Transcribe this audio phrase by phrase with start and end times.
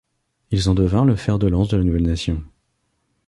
[0.49, 2.43] Ils en devinrent le fer de lance de la nouvelle nation.